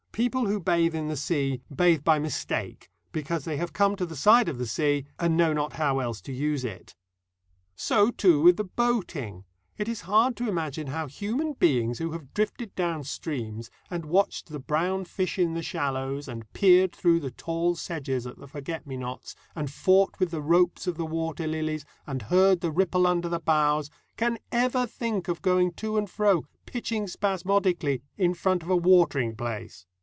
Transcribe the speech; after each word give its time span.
People 0.13 0.45
who 0.45 0.59
bathe 0.59 0.93
in 0.93 1.07
the 1.07 1.15
sea 1.15 1.61
bathe 1.73 2.03
by 2.03 2.19
mistake, 2.19 2.89
because 3.13 3.45
they 3.45 3.55
have 3.55 3.71
come 3.71 3.95
to 3.95 4.05
the 4.05 4.17
side 4.17 4.49
of 4.49 4.57
the 4.57 4.67
sea, 4.67 5.05
and 5.17 5.37
know 5.37 5.53
not 5.53 5.73
how 5.73 5.99
else 5.99 6.19
to 6.23 6.33
use 6.33 6.65
it. 6.65 6.97
So, 7.77 8.11
too, 8.11 8.41
with 8.41 8.57
the 8.57 8.65
boating. 8.65 9.45
It 9.77 9.87
is 9.87 10.01
hard 10.01 10.35
to 10.35 10.49
imagine 10.49 10.87
how 10.87 11.07
human 11.07 11.53
beings 11.53 11.99
who 11.99 12.11
have 12.11 12.33
drifted 12.33 12.75
down 12.75 13.05
streams, 13.05 13.71
and 13.89 14.05
watched 14.05 14.49
the 14.49 14.59
brown 14.59 15.05
fish 15.05 15.39
in 15.39 15.53
the 15.53 15.63
shallows, 15.63 16.27
and 16.27 16.51
peered 16.51 16.93
through 16.93 17.21
the 17.21 17.31
tall 17.31 17.75
sedges 17.77 18.27
at 18.27 18.37
the 18.37 18.47
forget 18.49 18.85
me 18.85 18.97
nots, 18.97 19.33
and 19.55 19.71
fought 19.71 20.19
with 20.19 20.29
the 20.31 20.41
ropes 20.41 20.87
of 20.87 20.97
the 20.97 21.05
water 21.05 21.47
lilies, 21.47 21.85
and 22.05 22.23
heard 22.23 22.59
the 22.59 22.69
ripple 22.69 23.07
under 23.07 23.29
the 23.29 23.39
bows, 23.39 23.89
can 24.17 24.39
ever 24.51 24.85
think 24.85 25.29
of 25.29 25.41
going 25.41 25.71
to 25.71 25.97
and 25.97 26.09
fro, 26.09 26.43
pitching 26.65 27.07
spasmodically, 27.07 28.01
in 28.17 28.33
front 28.33 28.61
of 28.61 28.69
a 28.69 28.75
watering 28.75 29.33
place. 29.37 29.85